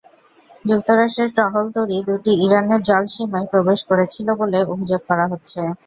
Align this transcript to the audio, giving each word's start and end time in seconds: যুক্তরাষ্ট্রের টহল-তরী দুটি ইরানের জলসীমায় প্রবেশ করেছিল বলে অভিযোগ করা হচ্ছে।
যুক্তরাষ্ট্রের 0.65 1.29
টহল-তরী 1.37 1.97
দুটি 2.07 2.31
ইরানের 2.45 2.81
জলসীমায় 2.89 3.47
প্রবেশ 3.51 3.79
করেছিল 3.89 4.27
বলে 4.41 4.59
অভিযোগ 4.65 5.01
করা 5.09 5.25
হচ্ছে। 5.31 5.61